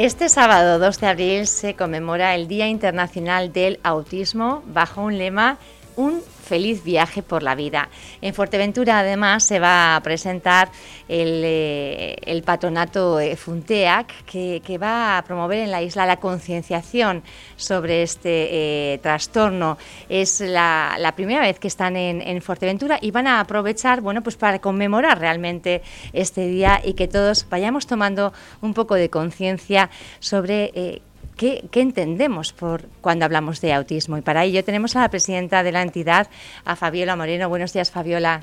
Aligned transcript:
Este 0.00 0.30
sábado 0.30 0.78
2 0.78 0.98
de 0.98 1.06
abril 1.08 1.46
se 1.46 1.76
conmemora 1.76 2.34
el 2.34 2.48
Día 2.48 2.66
Internacional 2.68 3.52
del 3.52 3.78
Autismo 3.82 4.62
bajo 4.64 5.02
un 5.02 5.18
lema 5.18 5.58
Un 5.94 6.22
feliz 6.50 6.82
viaje 6.82 7.22
por 7.22 7.44
la 7.44 7.54
vida. 7.54 7.88
En 8.20 8.34
Fuerteventura 8.34 8.98
además 8.98 9.44
se 9.44 9.60
va 9.60 9.94
a 9.94 10.02
presentar 10.02 10.68
el, 11.06 11.42
eh, 11.44 12.42
patronato 12.44 13.20
eh, 13.20 13.36
Funteac 13.36 14.24
que, 14.24 14.78
va 14.82 15.18
a 15.18 15.22
promover 15.22 15.58
en 15.58 15.70
la 15.70 15.80
isla 15.80 16.06
la 16.06 16.16
concienciación 16.16 17.22
sobre 17.56 18.02
este 18.02 18.48
eh, 18.94 18.98
trastorno. 18.98 19.78
Es 20.08 20.40
la, 20.40 21.12
primera 21.14 21.42
vez 21.42 21.60
que 21.60 21.68
están 21.68 21.96
en, 21.96 22.42
Fuerteventura 22.42 22.98
y 23.00 23.12
van 23.12 23.28
a 23.28 23.38
aprovechar 23.38 24.00
bueno, 24.00 24.22
pues 24.22 24.36
para 24.36 24.58
conmemorar 24.58 25.20
realmente 25.20 25.82
este 26.12 26.48
día 26.48 26.80
y 26.82 26.94
que 26.94 27.06
todos 27.06 27.46
vayamos 27.48 27.86
tomando 27.86 28.32
un 28.60 28.74
poco 28.74 28.96
de 28.96 29.08
conciencia 29.08 29.88
sobre 30.18 31.02
¿Qué, 31.36 31.68
entendemos 31.72 32.52
por 32.52 32.86
cuando 33.00 33.24
hablamos 33.24 33.60
de 33.60 33.72
autismo? 33.72 34.18
Y 34.18 34.20
para 34.20 34.44
ello 34.44 34.62
tenemos 34.62 34.94
a 34.94 35.00
la 35.00 35.08
presidenta 35.08 35.62
de 35.62 35.72
la 35.72 35.82
entidad, 35.82 36.28
a 36.64 36.76
Fabiola 36.76 37.16
Moreno. 37.16 37.48
Buenos 37.48 37.72
días, 37.72 37.90
Fabiola. 37.90 38.42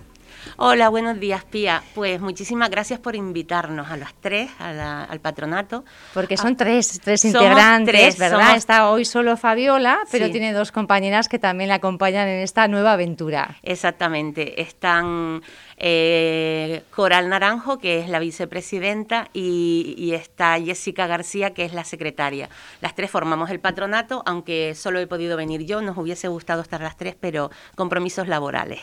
Hola, 0.55 0.89
buenos 0.89 1.19
días, 1.19 1.43
Pía. 1.43 1.83
Pues 1.93 2.21
muchísimas 2.21 2.69
gracias 2.69 2.99
por 2.99 3.15
invitarnos 3.15 3.89
a 3.89 3.97
las 3.97 4.13
tres, 4.15 4.49
al 4.59 5.19
patronato. 5.19 5.83
Porque 6.13 6.37
son 6.37 6.55
tres, 6.55 6.99
tres 7.03 7.25
integrantes, 7.25 8.17
¿verdad? 8.17 8.55
Está 8.55 8.89
hoy 8.89 9.05
solo 9.05 9.37
Fabiola, 9.37 9.99
pero 10.11 10.31
tiene 10.31 10.53
dos 10.53 10.71
compañeras 10.71 11.27
que 11.27 11.39
también 11.39 11.69
la 11.69 11.75
acompañan 11.75 12.27
en 12.27 12.41
esta 12.41 12.67
nueva 12.67 12.93
aventura. 12.93 13.57
Exactamente. 13.63 14.61
Están 14.61 15.41
eh, 15.77 16.83
Coral 16.89 17.29
Naranjo, 17.29 17.77
que 17.77 17.99
es 17.99 18.09
la 18.09 18.19
vicepresidenta, 18.19 19.29
y, 19.33 20.11
está 20.13 20.59
Jessica 20.59 21.05
García, 21.07 21.53
que 21.53 21.65
es 21.65 21.73
la 21.73 21.83
secretaria. 21.83 22.49
Las 22.81 22.95
tres 22.95 23.11
formamos 23.11 23.49
el 23.51 23.59
patronato, 23.59 24.23
aunque 24.25 24.73
solo 24.75 24.99
he 24.99 25.07
podido 25.07 25.37
venir 25.37 25.65
yo, 25.65 25.81
nos 25.81 25.97
hubiese 25.97 26.27
gustado 26.27 26.61
estar 26.61 26.81
las 26.81 26.97
tres, 26.97 27.15
pero 27.19 27.51
compromisos 27.75 28.27
laborales. 28.27 28.79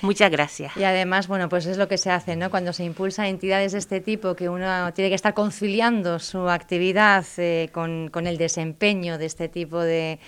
Muchas 0.00 0.30
gracias. 0.30 0.76
Y 0.76 0.84
además, 0.84 0.99
bueno, 1.28 1.48
pues 1.48 1.66
es 1.66 1.76
lo 1.76 1.88
que 1.88 1.98
se 1.98 2.10
hace, 2.10 2.36
¿no? 2.36 2.50
Cuando 2.50 2.72
se 2.72 2.84
impulsan 2.84 3.26
entidades 3.26 3.72
de 3.72 3.78
este 3.78 4.00
tipo, 4.00 4.34
que 4.34 4.48
uno 4.48 4.92
tiene 4.94 5.08
que 5.08 5.14
estar 5.14 5.34
conciliando 5.34 6.18
su 6.18 6.48
actividad 6.48 7.24
eh, 7.36 7.70
con, 7.72 8.08
con 8.08 8.26
el 8.26 8.36
desempeño 8.38 9.18
de 9.18 9.26
este 9.26 9.48
tipo 9.48 9.80
de 9.80 10.18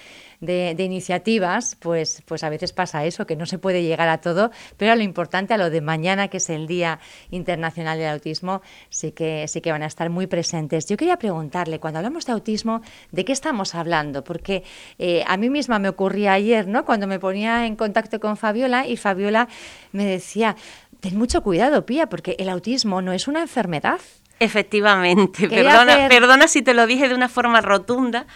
de, 0.42 0.82
iniciativas, 0.82 1.76
pues, 1.76 2.22
pues 2.26 2.42
a 2.42 2.50
veces 2.50 2.72
pasa 2.72 3.04
eso, 3.04 3.26
que 3.26 3.36
no 3.36 3.46
se 3.46 3.58
puede 3.58 3.82
llegar 3.82 4.08
a 4.08 4.20
todo, 4.20 4.50
pero 4.76 4.92
a 4.92 4.96
lo 4.96 5.02
importante, 5.02 5.54
a 5.54 5.56
lo 5.56 5.70
de 5.70 5.80
mañana, 5.80 6.28
que 6.28 6.38
es 6.38 6.50
el 6.50 6.66
Día 6.66 6.98
Internacional 7.30 7.96
del 7.96 8.08
Autismo, 8.08 8.60
sí 8.90 9.12
que, 9.12 9.46
sí 9.46 9.60
que 9.60 9.70
van 9.70 9.84
a 9.84 9.86
estar 9.86 10.10
muy 10.10 10.26
presentes. 10.26 10.86
Yo 10.86 10.96
quería 10.96 11.16
preguntarle, 11.16 11.78
cuando 11.78 12.00
hablamos 12.00 12.26
de 12.26 12.32
autismo, 12.32 12.82
¿de 13.12 13.24
qué 13.24 13.32
estamos 13.32 13.76
hablando? 13.76 14.24
Porque 14.24 14.64
eh, 14.98 15.22
a 15.28 15.36
mí 15.36 15.48
misma 15.48 15.78
me 15.78 15.88
ocurría 15.88 16.32
ayer, 16.32 16.66
¿no? 16.66 16.84
Cuando 16.84 17.06
me 17.06 17.20
ponía 17.20 17.64
en 17.66 17.76
contacto 17.76 18.18
con 18.18 18.36
Fabiola 18.36 18.86
y 18.86 18.96
Fabiola 18.96 19.48
me 19.92 20.04
decía, 20.04 20.56
ten 21.00 21.16
mucho 21.16 21.42
cuidado, 21.42 21.86
Pía, 21.86 22.08
porque 22.08 22.34
el 22.40 22.48
autismo 22.48 23.00
no 23.00 23.12
es 23.12 23.28
una 23.28 23.42
enfermedad. 23.42 24.00
Efectivamente, 24.40 25.48
perdona, 25.48 26.08
perdona 26.08 26.48
si 26.48 26.62
te 26.62 26.74
lo 26.74 26.88
dije 26.88 27.08
de 27.08 27.14
una 27.14 27.28
forma 27.28 27.60
rotunda, 27.60 28.26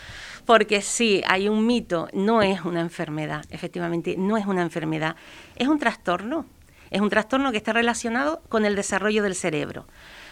porque 0.47 0.80
sí, 0.80 1.22
hay 1.26 1.48
un 1.48 1.66
mito, 1.66 2.09
no 2.12 2.41
es 2.41 2.65
una 2.65 2.81
enfermedad, 2.81 3.44
efectivamente, 3.50 4.15
no 4.16 4.37
es 4.37 4.47
una 4.47 4.62
enfermedad, 4.62 5.16
es 5.56 5.69
un 5.69 5.78
trastorno. 5.78 6.47
Es 6.91 7.00
un 7.00 7.10
trastorno 7.10 7.50
que 7.50 7.59
está 7.59 7.72
relacionado 7.72 8.41
con 8.48 8.65
el 8.65 8.76
desarrollo 8.76 9.22
del 9.22 9.34
cerebro. 9.34 9.87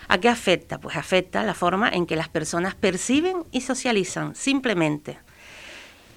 ¿A 0.08 0.18
qué 0.18 0.28
afecta? 0.28 0.78
Pues 0.78 0.96
afecta 0.96 1.42
la 1.42 1.54
forma 1.54 1.88
en 1.88 2.06
que 2.06 2.16
las 2.16 2.28
personas 2.28 2.74
perciben 2.74 3.44
y 3.50 3.62
socializan, 3.62 4.34
simplemente. 4.36 5.18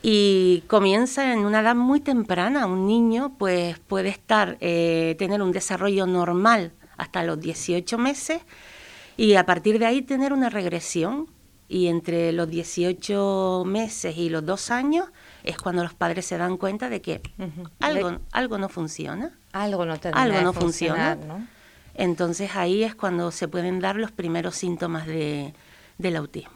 Y 0.04 0.64
comienza 0.68 1.34
en 1.34 1.40
una 1.40 1.62
edad 1.62 1.76
muy 1.76 2.00
temprana. 2.00 2.68
Un 2.68 2.86
niño 2.86 3.34
pues, 3.38 3.80
puede 3.80 4.10
estar, 4.10 4.58
eh, 4.60 5.16
tener 5.18 5.42
un 5.42 5.52
desarrollo 5.52 6.06
normal 6.06 6.72
hasta 6.98 7.24
los 7.24 7.40
18 7.40 7.98
meses 7.98 8.42
y 9.16 9.36
a 9.36 9.46
partir 9.46 9.80
de 9.80 9.86
ahí 9.86 10.02
tener 10.02 10.34
una 10.34 10.50
regresión 10.50 11.28
y 11.68 11.88
entre 11.88 12.32
los 12.32 12.50
18 12.50 13.64
meses 13.66 14.18
y 14.18 14.30
los 14.30 14.46
dos 14.46 14.72
años 14.72 15.10
es 15.44 15.58
cuando 15.58 15.84
los 15.84 15.94
padres 15.94 16.26
se 16.26 16.38
dan 16.38 16.58
cuenta 16.58 16.90
de 16.90 17.02
que 17.02 17.22
algo, 17.80 18.20
algo 18.32 18.58
no 18.58 18.70
funciona. 18.70 19.38
Algo 19.52 19.86
no, 19.86 19.96
algo 20.14 20.42
no 20.42 20.54
funciona. 20.54 21.18
Entonces 21.94 22.56
ahí 22.56 22.84
es 22.84 22.96
cuando 22.96 23.32
se 23.32 23.48
pueden 23.48 23.80
dar 23.80 23.96
los 23.96 24.12
primeros 24.12 24.56
síntomas 24.56 25.08
de, 25.08 25.54
del 25.98 26.16
autismo. 26.16 26.54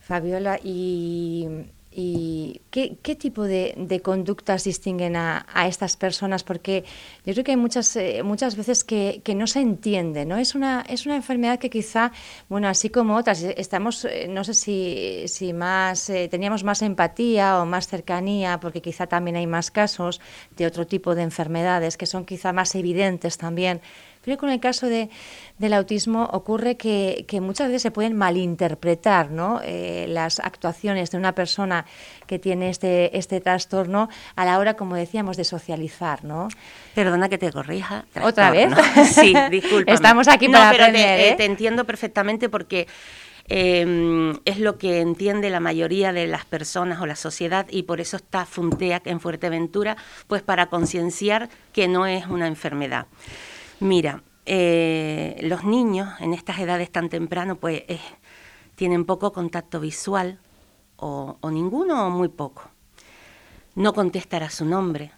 Fabiola, 0.00 0.58
y 0.62 1.46
¿Y 1.90 2.60
qué, 2.70 3.16
tipo 3.16 3.44
de, 3.44 4.00
conductas 4.04 4.64
distinguen 4.64 5.16
a, 5.16 5.44
estas 5.66 5.96
personas? 5.96 6.44
Porque 6.44 6.84
yo 7.24 7.32
creo 7.32 7.44
que 7.44 7.52
hay 7.52 7.56
muchas, 7.56 7.96
eh, 7.96 8.22
muchas 8.22 8.56
veces 8.56 8.84
que, 8.84 9.22
no 9.34 9.46
se 9.46 9.60
entiende, 9.60 10.26
¿no? 10.26 10.36
Es 10.36 10.54
una, 10.54 10.84
es 10.88 11.06
una 11.06 11.16
enfermedad 11.16 11.58
que 11.58 11.70
quizá, 11.70 12.12
bueno, 12.48 12.68
así 12.68 12.90
como 12.90 13.16
otras, 13.16 13.42
estamos, 13.42 14.04
eh, 14.04 14.28
no 14.28 14.44
sé 14.44 14.52
si, 14.54 15.24
si 15.28 15.52
más, 15.54 16.10
eh, 16.10 16.28
teníamos 16.30 16.62
más 16.62 16.82
empatía 16.82 17.60
o 17.60 17.66
más 17.66 17.88
cercanía, 17.88 18.60
porque 18.60 18.82
quizá 18.82 19.06
también 19.06 19.36
hay 19.36 19.46
más 19.46 19.70
casos 19.70 20.20
de 20.56 20.66
otro 20.66 20.86
tipo 20.86 21.14
de 21.14 21.22
enfermedades 21.22 21.96
que 21.96 22.06
son 22.06 22.26
quizá 22.26 22.52
más 22.52 22.74
evidentes 22.74 23.38
también 23.38 23.80
Creo 24.22 24.36
que 24.36 24.40
con 24.40 24.50
el 24.50 24.60
caso 24.60 24.86
de, 24.86 25.10
del 25.58 25.72
autismo 25.72 26.28
ocurre 26.32 26.76
que, 26.76 27.24
muchas 27.40 27.68
veces 27.68 27.82
se 27.82 27.90
pueden 27.90 28.16
malinterpretar 28.16 29.30
¿no? 29.30 29.60
Eh, 29.62 30.06
las 30.08 30.40
actuaciones 30.40 31.10
de 31.10 31.18
una 31.18 31.34
persona 31.34 31.86
que 32.26 32.38
tiene 32.38 32.70
este, 32.70 33.16
este 33.16 33.40
trastorno 33.40 34.08
a 34.36 34.44
la 34.44 34.58
hora, 34.58 34.74
como 34.74 34.96
decíamos, 34.96 35.36
de 35.36 35.44
socializar. 35.44 36.24
¿no? 36.24 36.48
Perdona 36.94 37.28
que 37.28 37.38
te 37.38 37.52
corrija. 37.52 38.04
¿Otra 38.22 38.50
vez? 38.50 38.72
Sí, 39.08 39.34
disculpa. 39.50 39.92
Estamos 39.92 40.28
aquí 40.28 40.48
para 40.48 40.70
aprender. 40.70 40.92
Te, 40.92 41.28
¿eh? 41.30 41.34
te 41.36 41.44
entiendo 41.44 41.84
perfectamente 41.84 42.48
porque... 42.48 42.86
Em, 43.50 44.38
es 44.44 44.58
lo 44.58 44.76
que 44.76 45.00
entiende 45.00 45.48
la 45.48 45.58
mayoría 45.58 46.12
de 46.12 46.26
las 46.26 46.44
personas 46.44 47.00
o 47.00 47.06
la 47.06 47.16
sociedad 47.16 47.66
y 47.70 47.84
por 47.84 47.98
eso 47.98 48.18
está 48.18 48.44
Funteac 48.44 49.06
en 49.06 49.20
Fuerteventura, 49.20 49.96
pues 50.26 50.42
para 50.42 50.66
concienciar 50.66 51.48
que 51.72 51.88
no 51.88 52.04
es 52.04 52.26
una 52.26 52.46
enfermedad. 52.46 53.06
Mira, 53.80 54.24
eh, 54.44 55.38
los 55.42 55.62
niños 55.62 56.08
en 56.20 56.34
estas 56.34 56.58
edades 56.58 56.90
tan 56.90 57.08
temprano 57.08 57.56
pues 57.56 57.84
eh, 57.86 58.00
tienen 58.74 59.04
poco 59.04 59.32
contacto 59.32 59.78
visual 59.78 60.40
o, 60.96 61.38
ninguno 61.44 62.08
o 62.08 62.10
muy 62.10 62.28
poco. 62.28 62.62
No 63.76 63.92
contestar 63.92 64.42
a 64.42 64.50
su 64.50 64.64
nombre. 64.64 65.12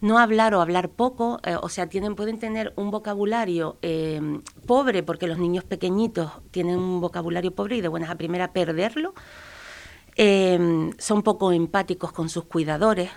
No 0.00 0.18
hablar 0.18 0.54
o 0.54 0.60
hablar 0.60 0.88
poco, 0.88 1.38
eh, 1.44 1.54
o 1.60 1.68
sea, 1.68 1.88
pueden 2.16 2.38
tener 2.40 2.72
un 2.74 2.90
vocabulario 2.90 3.78
pobre 4.66 5.02
porque 5.04 5.28
los 5.28 5.38
niños 5.38 5.62
pequeñitos 5.62 6.32
tienen 6.50 6.78
un 6.78 7.00
vocabulario 7.00 7.54
pobre 7.54 7.76
y 7.76 7.80
de 7.80 7.88
buenas 7.88 8.10
a 8.10 8.16
primera 8.16 8.52
perderlo. 8.52 9.14
son 10.16 11.22
poco 11.22 11.52
empáticos 11.52 12.10
con 12.10 12.28
sus 12.28 12.44
cuidadores. 12.44 13.10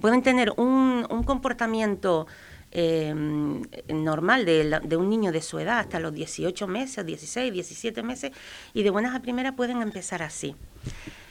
Pueden 0.00 0.22
tener 0.22 0.52
un 0.58 1.22
comportamiento 1.24 2.26
Em, 2.74 3.60
normal 3.88 4.46
de, 4.46 4.96
un 4.96 5.10
niño 5.10 5.30
de 5.30 5.42
su 5.42 5.58
edad 5.58 5.78
hasta 5.78 6.00
los 6.00 6.14
18 6.14 6.66
meses, 6.66 7.04
16, 7.04 7.52
17 7.52 8.02
meses, 8.02 8.32
y 8.72 8.82
de 8.82 8.88
buenas 8.88 9.14
a 9.14 9.20
primeras 9.20 9.52
pueden 9.52 9.82
empezar 9.82 10.22
así. 10.22 10.56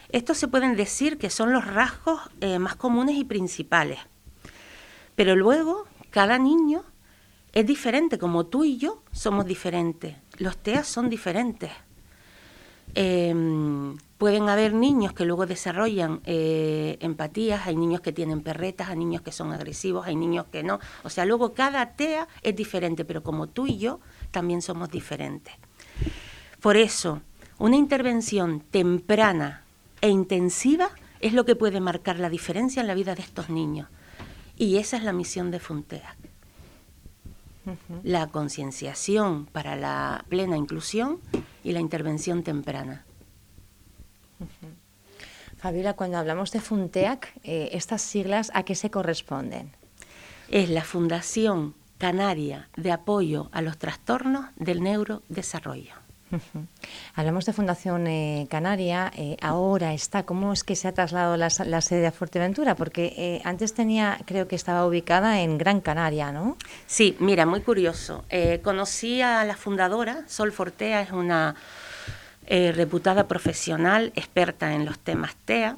Estos 0.10 0.38
se 0.38 0.48
pueden 0.48 0.76
decir 0.76 1.18
que 1.18 1.32
son 1.32 1.52
los 1.52 1.66
rasgos 1.66 2.22
eh, 2.42 2.60
más 2.60 2.76
comunes 2.76 3.16
y 3.16 3.24
principales. 3.24 3.98
Pero 5.16 5.36
luego, 5.36 5.88
cada 6.12 6.38
niño 6.38 6.84
es 7.54 7.66
diferente, 7.66 8.20
como 8.20 8.46
tú 8.46 8.64
y 8.64 8.78
yo 8.78 9.02
somos 9.12 9.48
diferentes. 9.48 10.16
Los 10.38 10.58
TEA 10.58 10.84
son 10.84 11.10
diferentes. 11.10 11.72
Em, 12.94 13.98
pueden 14.22 14.50
haber 14.50 14.76
niños 14.76 15.14
que 15.14 15.26
luego 15.26 15.48
desarrollan 15.48 16.22
eh, 16.26 16.96
empatías, 17.00 17.66
hay 17.66 17.76
niños 17.76 18.02
que 18.02 18.14
tienen 18.14 18.42
perretas, 18.42 18.90
hay 18.90 18.98
niños 18.98 19.24
que 19.24 19.32
son 19.32 19.52
agresivos, 19.52 20.06
hay 20.06 20.16
niños 20.16 20.46
que 20.52 20.62
no. 20.62 20.80
O 21.04 21.10
sea, 21.10 21.26
luego 21.26 21.54
cada 21.56 21.96
TEA 21.96 22.28
es 22.44 22.56
diferente, 22.56 23.04
pero 23.04 23.24
como 23.24 23.48
tú 23.48 23.66
y 23.66 23.80
yo 23.80 24.00
también 24.30 24.62
somos 24.62 24.92
diferentes. 24.92 25.56
Por 26.60 26.78
eso, 26.78 27.24
una 27.58 27.78
intervención 27.78 28.60
temprana 28.60 29.64
e 30.02 30.10
intensiva 30.10 30.92
es 31.20 31.34
lo 31.34 31.44
que 31.44 31.56
puede 31.56 31.80
marcar 31.80 32.20
la 32.20 32.30
diferencia 32.30 32.82
en 32.82 32.86
la 32.86 32.94
vida 32.94 33.16
de 33.16 33.24
estos 33.24 33.50
niños. 33.50 33.90
Y 34.56 34.78
esa 34.78 34.98
es 34.98 35.04
la 35.04 35.14
misión 35.14 35.50
de 35.50 35.60
Funtea 35.60 36.16
la 38.04 38.28
concienciación 38.28 39.46
para 39.46 39.76
la 39.76 40.26
plena 40.30 40.58
inclusión 40.58 41.20
y 41.64 41.72
la 41.74 41.80
intervención 41.80 42.42
temprana. 42.44 43.06
Fabiola, 45.58 45.94
cuando 45.94 46.18
hablamos 46.18 46.52
de 46.52 46.60
FUNTEAC, 46.60 47.34
eh, 47.44 47.70
¿estas 47.74 48.02
siglas 48.02 48.52
a 48.54 48.64
qué 48.64 48.76
se 48.76 48.90
corresponden? 48.90 49.72
Es 50.50 50.70
la 50.70 50.84
Fundación 50.84 51.76
canaria 51.98 52.68
de 52.76 52.92
apoyo 52.92 53.50
a 53.52 53.62
los 53.62 53.78
trastornos 53.78 54.46
del 54.56 54.82
neurodesarrollo. 54.82 56.02
Hablamos 57.16 57.46
de 57.46 57.54
Fundación 57.54 58.08
eh, 58.08 58.48
Canaria, 58.50 59.12
eh, 59.16 59.38
ahora 59.42 59.94
está, 59.94 60.24
¿cómo 60.24 60.54
es 60.54 60.64
que 60.64 60.76
se 60.76 60.88
ha 60.88 60.94
trasladado 60.94 61.38
la, 61.38 61.82
sede 61.82 62.08
a 62.08 62.12
Fuerteventura? 62.12 62.76
Porque 62.76 63.14
eh, 63.18 63.42
antes 63.44 63.74
tenía, 63.74 64.20
creo 64.26 64.48
que 64.48 64.56
estaba 64.56 64.86
ubicada 64.86 65.42
en 65.42 65.58
Gran 65.58 65.82
Canaria, 65.82 66.32
¿no? 66.32 66.58
Sí, 66.88 67.16
mira, 67.20 67.46
muy 67.46 67.62
curioso. 67.62 68.24
conocí 68.64 69.22
a 69.22 69.44
la 69.44 69.56
fundadora, 69.56 70.24
Sol 70.28 70.52
Fortea, 70.52 71.02
es 71.02 71.12
una 71.12 71.56
reputada 72.76 73.28
profesional, 73.28 74.12
experta 74.16 74.74
en 74.74 74.86
los 74.86 75.00
temas 75.00 75.36
TEA. 75.46 75.78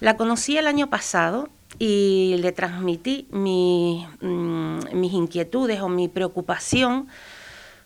La 0.00 0.16
conocí 0.16 0.58
el 0.58 0.66
año 0.66 0.90
pasado 0.90 1.48
y 1.78 2.36
le 2.38 2.52
transmití 2.52 3.28
mm, 3.30 4.94
mis 4.94 5.12
inquietudes 5.12 5.80
o 5.80 5.88
mi 5.88 6.08
preocupación 6.08 7.08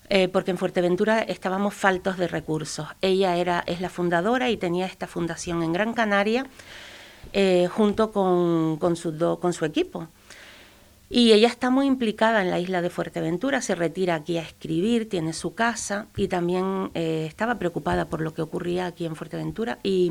eh, 0.09 0.29
porque 0.29 0.53
en 0.53 0.59
Fuerteventura 0.59 1.19
estábamos 1.21 1.75
faltos 1.75 2.17
de 2.17 2.29
recursos. 2.29 2.87
Ella 3.01 3.37
era, 3.37 3.65
es 3.67 3.81
la 3.81 3.91
fundadora 3.91 4.51
y 4.51 4.57
tenía 4.57 4.87
esta 4.87 5.07
fundación 5.07 5.63
en 5.63 5.73
Gran 5.73 5.95
Canaria 5.95 6.47
eh, 7.33 7.69
junto 7.71 8.13
con, 8.13 8.77
con, 8.77 8.95
su 8.97 9.39
con 9.41 9.53
su 9.53 9.65
equipo. 9.65 10.09
Y 11.09 11.33
ella 11.33 11.49
está 11.49 11.71
muy 11.71 11.87
implicada 11.87 12.43
en 12.43 12.51
la 12.51 12.59
isla 12.59 12.83
de 12.83 12.91
Fuerteventura, 12.91 13.61
se 13.61 13.77
retira 13.77 14.17
aquí 14.17 14.39
a 14.39 14.43
escribir, 14.43 15.09
tiene 15.09 15.33
su 15.33 15.55
casa 15.55 16.09
y 16.17 16.27
también 16.27 16.91
eh, 16.95 17.27
estaba 17.29 17.59
preocupada 17.59 18.07
por 18.07 18.21
lo 18.21 18.35
que 18.35 18.43
ocurría 18.43 18.87
aquí 18.87 19.07
en 19.07 19.15
Fuerteventura. 19.15 19.79
Y 19.85 20.11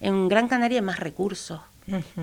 en 0.00 0.28
Gran 0.28 0.48
Canaria 0.48 0.78
hay 0.78 0.84
más 0.84 0.98
recursos, 0.98 1.60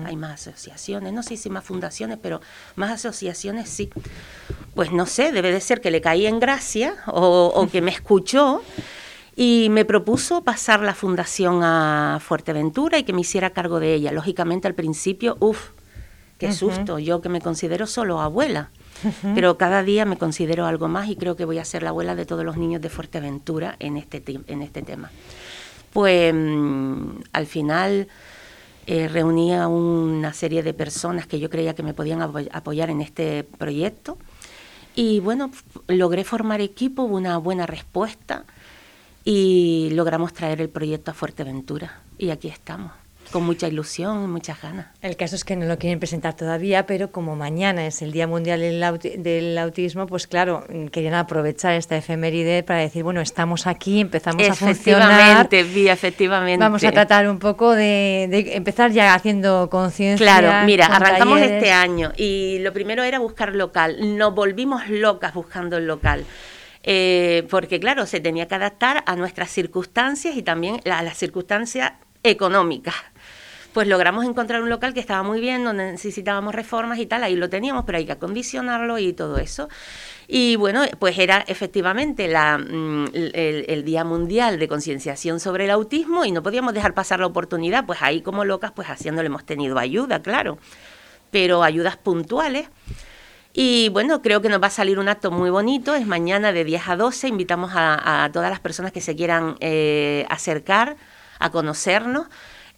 hay 0.04 0.16
más 0.16 0.48
asociaciones, 0.48 1.12
no 1.12 1.22
sé 1.22 1.36
si 1.36 1.48
más 1.48 1.64
fundaciones, 1.64 2.18
pero 2.20 2.40
más 2.74 2.90
asociaciones 2.90 3.68
sí. 3.68 3.88
Pues 4.74 4.90
no 4.90 5.06
sé, 5.06 5.30
debe 5.30 5.52
de 5.52 5.60
ser 5.60 5.80
que 5.80 5.92
le 5.92 6.00
caí 6.00 6.26
en 6.26 6.40
gracia 6.40 6.96
o, 7.06 7.52
o 7.54 7.68
que 7.68 7.82
me 7.82 7.92
escuchó 7.92 8.62
y 9.36 9.68
me 9.70 9.84
propuso 9.84 10.42
pasar 10.42 10.80
la 10.80 10.94
fundación 10.94 11.62
a 11.62 12.18
Fuerteventura 12.20 12.98
y 12.98 13.04
que 13.04 13.12
me 13.12 13.20
hiciera 13.20 13.50
cargo 13.50 13.78
de 13.78 13.94
ella. 13.94 14.10
Lógicamente 14.10 14.66
al 14.66 14.74
principio, 14.74 15.36
uff, 15.38 15.70
qué 16.38 16.52
susto, 16.52 16.98
yo 16.98 17.20
que 17.20 17.28
me 17.28 17.40
considero 17.40 17.86
solo 17.86 18.20
abuela. 18.20 18.70
Pero 19.34 19.58
cada 19.58 19.82
día 19.82 20.04
me 20.04 20.16
considero 20.16 20.66
algo 20.66 20.88
más 20.88 21.08
y 21.08 21.16
creo 21.16 21.36
que 21.36 21.44
voy 21.44 21.58
a 21.58 21.64
ser 21.64 21.82
la 21.82 21.90
abuela 21.90 22.16
de 22.16 22.26
todos 22.26 22.44
los 22.44 22.56
niños 22.56 22.82
de 22.82 22.88
Fuerteventura 22.88 23.76
en 23.78 23.96
este, 23.96 24.22
en 24.46 24.62
este 24.62 24.82
tema. 24.82 25.10
Pues 25.92 26.34
mm, 26.34 27.20
al 27.32 27.46
final 27.46 28.08
eh, 28.86 29.08
reunía 29.08 29.68
una 29.68 30.32
serie 30.32 30.62
de 30.62 30.74
personas 30.74 31.26
que 31.26 31.38
yo 31.38 31.48
creía 31.50 31.74
que 31.74 31.82
me 31.82 31.94
podían 31.94 32.22
apoyar 32.22 32.90
en 32.90 33.00
este 33.00 33.44
proyecto. 33.44 34.18
Y 34.94 35.20
bueno, 35.20 35.52
logré 35.86 36.24
formar 36.24 36.60
equipo, 36.60 37.02
hubo 37.04 37.16
una 37.16 37.36
buena 37.38 37.66
respuesta 37.66 38.44
y 39.24 39.90
logramos 39.92 40.32
traer 40.32 40.60
el 40.60 40.70
proyecto 40.70 41.12
a 41.12 41.14
Fuerteventura. 41.14 42.00
Y 42.18 42.30
aquí 42.30 42.48
estamos 42.48 42.90
con 43.28 43.44
mucha 43.44 43.68
ilusión 43.68 44.30
muchas 44.30 44.60
ganas. 44.60 44.86
El 45.02 45.16
caso 45.16 45.36
es 45.36 45.44
que 45.44 45.56
no 45.56 45.66
lo 45.66 45.78
quieren 45.78 45.98
presentar 45.98 46.34
todavía, 46.34 46.86
pero 46.86 47.10
como 47.10 47.36
mañana 47.36 47.86
es 47.86 48.02
el 48.02 48.12
Día 48.12 48.26
Mundial 48.26 48.60
del, 48.60 49.58
Autismo, 49.58 50.06
pues 50.06 50.26
claro, 50.26 50.64
querían 50.92 51.14
aprovechar 51.14 51.74
esta 51.74 51.96
efeméride 51.96 52.62
para 52.62 52.80
decir, 52.80 53.02
bueno, 53.02 53.20
estamos 53.20 53.66
aquí, 53.66 54.00
empezamos 54.00 54.42
a 54.42 54.54
funcionar. 54.54 55.46
Efectivamente, 55.46 55.90
efectivamente. 55.92 56.64
Vamos 56.64 56.84
a 56.84 56.92
tratar 56.92 57.28
un 57.28 57.38
poco 57.38 57.72
de, 57.72 58.24
empezar 58.54 58.92
ya 58.92 59.14
haciendo 59.14 59.68
conciencia. 59.70 60.24
Claro, 60.24 60.66
mira, 60.66 60.86
arrancamos 60.86 61.40
este 61.40 61.72
año 61.72 62.12
y 62.16 62.58
lo 62.60 62.72
primero 62.72 63.02
era 63.04 63.18
buscar 63.18 63.54
local. 63.54 64.16
Nos 64.16 64.34
volvimos 64.34 64.88
locas 64.88 65.34
buscando 65.34 65.76
el 65.76 65.86
local. 65.86 66.24
Eh, 66.84 67.46
porque 67.50 67.80
claro, 67.80 68.06
se 68.06 68.20
tenía 68.20 68.46
que 68.46 68.54
adaptar 68.54 69.02
a 69.06 69.16
nuestras 69.16 69.50
circunstancias 69.50 70.36
y 70.36 70.42
también 70.42 70.80
a 70.90 71.02
las 71.02 71.18
circunstancias 71.18 71.92
económicas 72.22 72.94
pues 73.72 73.86
logramos 73.86 74.24
encontrar 74.24 74.62
un 74.62 74.70
local 74.70 74.94
que 74.94 75.00
estaba 75.00 75.22
muy 75.22 75.40
bien, 75.40 75.64
donde 75.64 75.92
necesitábamos 75.92 76.54
reformas 76.54 76.98
y 76.98 77.06
tal, 77.06 77.22
ahí 77.22 77.36
lo 77.36 77.48
teníamos, 77.48 77.84
pero 77.84 77.98
hay 77.98 78.06
que 78.06 78.12
acondicionarlo 78.12 78.98
y 78.98 79.12
todo 79.12 79.38
eso. 79.38 79.68
Y 80.26 80.56
bueno, 80.56 80.82
pues 80.98 81.18
era 81.18 81.44
efectivamente 81.46 82.28
la, 82.28 82.58
mm, 82.58 83.06
el, 83.14 83.84
Día 83.84 84.04
Mundial 84.04 84.58
de 84.58 84.68
Concienciación 84.68 85.40
sobre 85.40 85.64
el 85.64 85.70
Autismo 85.70 86.24
y 86.24 86.32
no 86.32 86.42
podíamos 86.42 86.74
dejar 86.74 86.94
pasar 86.94 87.20
la 87.20 87.26
oportunidad, 87.26 87.86
pues 87.86 88.02
ahí 88.02 88.20
como 88.20 88.44
locas, 88.44 88.72
pues 88.72 88.88
haciéndole 88.88 89.26
hemos 89.26 89.44
tenido 89.44 89.78
ayuda, 89.78 90.20
claro, 90.20 90.58
pero 91.30 91.62
ayudas 91.62 91.96
puntuales. 91.96 92.68
Y 93.54 93.88
bueno, 93.88 94.22
creo 94.22 94.42
que 94.42 94.48
nos 94.48 94.62
va 94.62 94.66
a 94.66 94.70
salir 94.70 94.98
un 94.98 95.08
acto 95.08 95.30
muy 95.30 95.50
bonito, 95.50 95.94
es 95.94 96.06
mañana 96.06 96.52
de 96.52 96.64
10 96.64 96.88
a 96.88 96.96
12, 96.96 97.28
invitamos 97.28 97.72
a, 97.74 98.28
todas 98.32 98.50
las 98.50 98.60
personas 98.60 98.92
que 98.92 99.00
se 99.00 99.16
quieran 99.16 99.56
eh, 99.60 100.26
acercar 100.28 100.96
a 101.38 101.50
conocernos. 101.50 102.26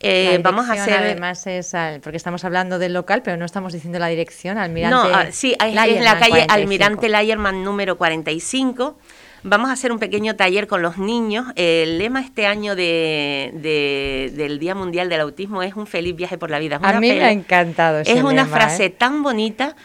Eh, 0.03 0.41
vamos 0.43 0.69
a 0.69 0.73
hacer. 0.73 0.95
Además, 0.95 1.47
es 1.47 1.75
porque 2.03 2.17
estamos 2.17 2.45
hablando 2.45 2.79
del 2.79 2.95
local, 2.95 3.23
pero 3.23 3.37
no 3.37 3.45
estamos 3.45 3.73
diciendo 3.73 3.99
la 3.99 4.09
dirección. 4.09 4.57
Almirante. 4.59 4.97
No, 4.97 5.15
ah, 5.15 5.27
sí, 5.31 5.55
es 5.61 5.77
en 5.77 6.05
la 6.05 6.19
calle 6.19 6.47
Almirante 6.49 7.09
Layerman 7.09 7.63
número 7.63 7.99
45. 7.99 8.99
Vamos 9.43 9.71
a 9.71 9.73
hacer 9.73 9.91
un 9.91 9.99
pequeño 9.99 10.37
taller 10.37 10.67
con 10.67 10.83
los 10.83 10.99
niños. 10.99 11.47
El 11.57 11.99
lema 11.99 12.21
este 12.21 12.47
año 12.47 12.77
de, 12.77 14.31
del 14.35 14.59
Día 14.59 14.75
Mundial 14.75 15.09
del 15.09 15.21
Autismo 15.21 15.63
es 15.63 15.75
un 15.75 15.87
feliz 15.87 16.17
viaje 16.17 16.39
por 16.39 16.51
la 16.51 16.59
vida. 16.59 16.79
a 16.83 17.01
mí 17.01 17.09
me 17.09 17.25
ha 17.25 17.33
encantado. 17.33 18.01
es 18.01 18.23
una 18.23 18.47
frase 18.47 18.87
¿eh? 18.87 18.91
tan 18.91 19.23
bonita 19.23 19.77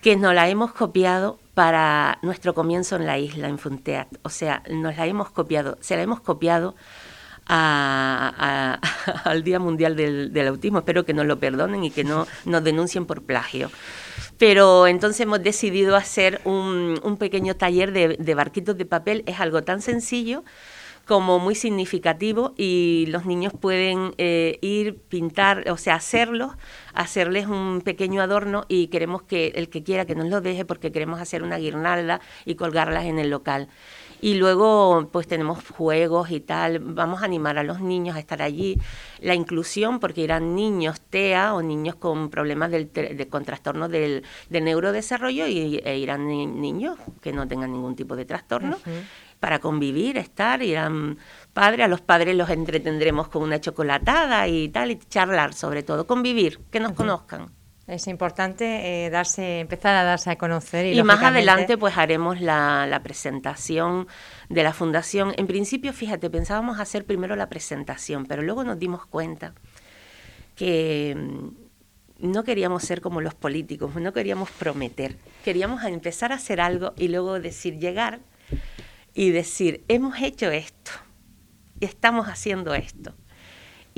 que 0.00 0.16
nos 0.16 0.34
la 0.34 0.48
hemos 0.48 0.72
copiado 0.72 1.38
para 1.54 2.18
nuestro 2.22 2.54
comienzo 2.54 2.96
en 2.96 3.06
la 3.06 3.18
isla, 3.18 3.48
en 3.48 3.58
Funteat. 3.58 4.08
O 4.22 4.30
sea, 4.30 4.62
nos 4.70 4.96
la 4.96 5.06
hemos 5.06 5.30
copiado, 5.30 5.76
se 5.80 5.96
la 5.96 6.02
hemos 6.02 6.20
copiado 6.20 6.74
al 9.24 9.42
Día 9.42 9.58
Mundial 9.58 9.96
del, 9.96 10.48
Autismo. 10.48 10.78
Espero 10.78 11.04
que 11.04 11.12
nos 11.12 11.26
lo 11.26 11.40
perdonen 11.40 11.82
y 11.82 11.90
que 11.90 12.04
no 12.04 12.28
nos 12.44 12.62
denuncien 12.62 13.06
por 13.06 13.22
plagio. 13.22 13.70
Pero 14.38 14.86
entonces 14.86 15.20
hemos 15.20 15.42
decidido 15.42 15.96
hacer 15.96 16.40
un, 16.44 17.16
pequeño 17.18 17.56
taller 17.56 17.92
de, 17.92 18.34
barquitos 18.34 18.78
de 18.78 18.86
papel. 18.86 19.24
Es 19.26 19.40
algo 19.40 19.62
tan 19.62 19.82
sencillo 19.82 20.44
como 21.06 21.40
muy 21.40 21.56
significativo 21.56 22.54
y 22.56 23.06
los 23.08 23.26
niños 23.26 23.52
pueden 23.58 24.14
eh, 24.18 24.58
ir, 24.62 24.96
pintar, 25.08 25.68
o 25.68 25.76
sea, 25.76 25.96
hacerlos, 25.96 26.52
hacerles 26.94 27.48
un 27.48 27.80
pequeño 27.80 28.22
adorno 28.22 28.64
y 28.68 28.86
queremos 28.88 29.22
que 29.22 29.48
el 29.56 29.70
que 29.70 29.82
quiera 29.82 30.04
que 30.04 30.14
nos 30.14 30.28
lo 30.28 30.40
deje 30.40 30.64
porque 30.64 30.92
queremos 30.92 31.20
hacer 31.20 31.42
una 31.42 31.56
guirnalda 31.56 32.20
y 32.44 32.54
colgarlas 32.54 33.06
en 33.06 33.18
el 33.18 33.28
local. 33.28 33.68
Y 34.22 34.34
luego, 34.34 35.08
pues 35.10 35.26
tenemos 35.26 35.64
juegos 35.70 36.30
y 36.30 36.40
tal. 36.40 36.78
Vamos 36.80 37.22
a 37.22 37.24
animar 37.24 37.58
a 37.58 37.62
los 37.62 37.80
niños 37.80 38.16
a 38.16 38.18
estar 38.18 38.42
allí. 38.42 38.78
La 39.20 39.34
inclusión, 39.34 39.98
porque 39.98 40.20
irán 40.20 40.54
niños 40.54 41.00
TEA 41.00 41.54
o 41.54 41.62
niños 41.62 41.94
con 41.94 42.28
problemas 42.28 42.70
del, 42.70 42.92
de, 42.92 43.28
con 43.28 43.44
trastornos 43.44 43.90
del, 43.90 44.22
neurodesarrollo 44.50 45.46
y, 45.46 45.80
e 45.84 45.98
irán 45.98 46.26
niños 46.26 46.98
que 47.22 47.32
no 47.32 47.48
tengan 47.48 47.72
ningún 47.72 47.96
tipo 47.96 48.14
de 48.16 48.24
trastorno. 48.24 48.78
Para 49.38 49.58
convivir, 49.58 50.18
estar, 50.18 50.62
irán 50.62 51.16
padres, 51.54 51.86
a 51.86 51.88
los 51.88 52.02
padres 52.02 52.36
los 52.36 52.50
entretendremos 52.50 53.28
con 53.28 53.42
una 53.42 53.58
chocolatada 53.58 54.46
y 54.48 54.68
tal, 54.68 54.90
y 54.90 54.98
charlar 54.98 55.54
sobre 55.54 55.82
todo, 55.82 56.06
convivir, 56.06 56.60
que 56.70 56.78
nos 56.78 56.92
conozcan. 56.92 57.50
Es 57.90 58.06
importante 58.06 59.06
eh, 59.06 59.10
darse, 59.10 59.58
empezar 59.58 59.96
a 59.96 60.04
darse 60.04 60.30
a 60.30 60.38
conocer. 60.38 60.86
Y, 60.86 61.02
más 61.02 61.20
adelante 61.24 61.76
pues 61.76 61.98
haremos 61.98 62.40
la, 62.40 63.00
presentación 63.02 64.06
de 64.48 64.62
la 64.62 64.72
fundación. 64.72 65.34
En 65.36 65.48
principio, 65.48 65.92
fíjate, 65.92 66.30
pensábamos 66.30 66.78
hacer 66.78 67.04
primero 67.04 67.34
la 67.34 67.48
presentación, 67.48 68.26
pero 68.26 68.42
luego 68.42 68.62
nos 68.62 68.78
dimos 68.78 69.06
cuenta 69.06 69.54
que 70.54 71.16
mm, 71.16 72.30
no 72.30 72.44
queríamos 72.44 72.84
ser 72.84 73.00
como 73.00 73.20
los 73.20 73.34
políticos, 73.34 73.92
no 73.96 74.12
queríamos 74.12 74.52
prometer, 74.52 75.16
queríamos 75.44 75.82
empezar 75.82 76.30
a 76.30 76.36
hacer 76.36 76.60
algo 76.60 76.92
y 76.96 77.08
luego 77.08 77.40
decir, 77.40 77.78
llegar 77.80 78.20
y 79.14 79.30
decir, 79.30 79.84
hemos 79.88 80.20
hecho 80.22 80.48
esto, 80.52 80.92
y 81.80 81.86
estamos 81.86 82.28
haciendo 82.28 82.72
esto. 82.72 83.14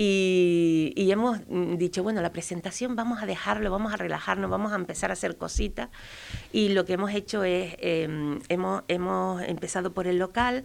Y, 0.05 1.13
hemos 1.13 1.39
mm, 1.49 1.77
dicho, 1.77 2.03
bueno, 2.03 2.23
la 2.23 2.33
presentación 2.33 2.97
vamos 2.97 3.23
a 3.23 3.27
dejarlo, 3.27 3.71
vamos 3.71 3.93
a 3.93 3.97
relajarnos, 3.97 4.51
vamos 4.51 4.73
a 4.73 4.75
empezar 4.75 5.11
a 5.11 5.13
hacer 5.13 5.37
cositas. 5.37 5.91
Y 6.53 6.71
lo 6.71 6.85
que 6.85 6.95
hemos 6.95 7.15
hecho 7.15 7.45
es, 7.45 7.77
em, 7.79 8.41
hemos, 8.49 8.83
hemos 8.89 9.43
empezado 9.43 9.93
por 9.93 10.09
el 10.09 10.19
local, 10.19 10.65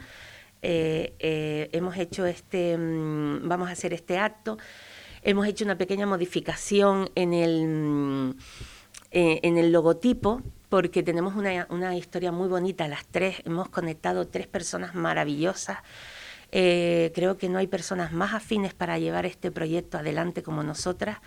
eh, 0.64 1.14
eh, 1.20 1.70
hemos 1.72 1.98
hecho 1.98 2.26
este, 2.26 2.78
mm, 2.80 3.48
vamos 3.48 3.70
a 3.70 3.74
hacer 3.74 3.94
este 3.94 4.18
acto, 4.18 4.58
hemos 5.22 5.46
hecho 5.46 5.66
una 5.66 5.78
pequeña 5.78 6.08
modificación 6.08 7.12
en 7.14 7.34
el, 7.34 7.68
mm, 7.68 8.30
eh, 9.12 9.40
en 9.44 9.58
el 9.60 9.72
logotipo, 9.72 10.42
porque 10.70 11.04
tenemos 11.04 11.36
una, 11.36 11.68
una 11.70 11.96
historia 11.96 12.32
muy 12.32 12.48
bonita, 12.48 12.88
las 12.88 13.06
tres, 13.06 13.36
hemos 13.46 13.70
conectado 13.70 14.28
tres 14.28 14.48
personas 14.48 14.96
maravillosas 14.96 15.78
eh, 16.52 17.12
creo 17.14 17.38
que 17.38 17.50
no 17.50 17.58
hay 17.60 17.68
personas 17.68 18.12
más 18.12 18.34
afines 18.34 18.74
para 18.74 18.98
llevar 19.00 19.26
este 19.26 19.52
proyecto 19.52 19.98
adelante 19.98 20.44
como 20.44 20.64
nosotras. 20.64 21.20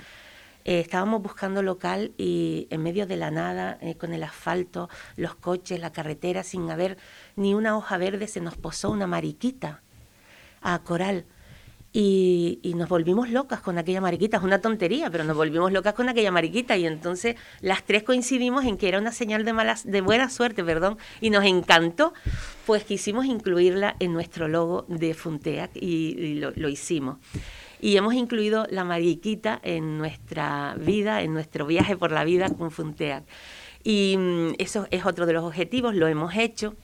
eh, 0.64 0.80
estábamos 0.80 1.22
buscando 1.22 1.62
local 1.62 2.12
y 2.18 2.66
en 2.70 2.82
medio 2.82 3.06
de 3.06 3.16
la 3.16 3.30
nada, 3.30 3.78
eh, 3.80 3.94
con 3.96 4.12
el 4.12 4.22
asfalto, 4.22 4.88
los 5.16 5.34
coches, 5.34 5.80
la 5.80 5.92
carretera, 5.92 6.42
sin 6.44 6.70
haber 6.70 6.98
ni 7.36 7.54
una 7.54 7.76
hoja 7.76 7.96
verde, 7.98 8.26
se 8.28 8.40
nos 8.40 8.56
posó 8.56 8.90
una 8.90 9.06
mariquita 9.06 9.82
a 10.60 10.78
coral. 10.80 11.24
Y, 11.92 12.60
nos 12.76 12.88
volvimos 12.88 13.30
locas 13.30 13.60
con 13.60 13.78
aquella 13.78 14.00
mariquita, 14.00 14.36
es 14.36 14.42
una 14.44 14.60
tontería, 14.60 15.10
pero 15.10 15.24
nos 15.24 15.36
volvimos 15.36 15.72
locas 15.72 15.92
con 15.94 16.08
aquella 16.08 16.30
mariquita 16.30 16.76
y 16.76 16.86
entonces 16.86 17.34
las 17.60 17.84
tres 17.84 18.04
coincidimos 18.04 18.64
en 18.64 18.76
que 18.76 18.88
era 18.88 18.98
una 18.98 19.10
señal 19.10 19.44
de, 19.44 19.52
mala, 19.52 19.76
de 19.84 20.00
buena 20.00 20.30
suerte, 20.30 20.62
perdón, 20.62 20.98
y 21.20 21.30
nos 21.30 21.44
encantó, 21.44 22.14
pues 22.64 22.84
quisimos 22.84 23.26
incluirla 23.26 23.96
en 23.98 24.12
nuestro 24.12 24.46
logo 24.46 24.86
de 24.88 25.14
Funteac 25.14 25.72
y, 25.74 26.34
lo, 26.36 26.68
hicimos 26.68 27.18
y 27.80 27.96
hemos 27.96 28.14
incluido 28.14 28.66
la 28.70 28.84
mariquita 28.84 29.58
en 29.62 29.98
nuestra 29.98 30.76
vida, 30.78 31.22
en 31.22 31.34
nuestro 31.34 31.66
viaje 31.66 31.96
por 31.96 32.12
la 32.12 32.24
vida 32.24 32.50
con 32.50 32.70
Funteac. 32.70 33.24
Y 33.82 34.16
mm, 34.16 34.52
eso 34.58 34.86
es 34.90 35.06
otro 35.06 35.26
de 35.26 35.32
los 35.32 35.44
objetivos, 35.44 35.94
lo 35.94 36.06
hemos 36.06 36.36
hecho. 36.36 36.76